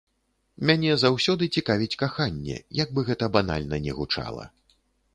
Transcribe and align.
Мяне 0.69 0.95
заўсёды 1.03 1.43
цікавіць 1.57 1.97
каханне, 2.05 2.57
як 2.83 2.89
бы 2.99 3.07
гэта 3.13 3.33
банальна 3.39 3.75
не 3.89 3.99
гучала. 4.03 4.53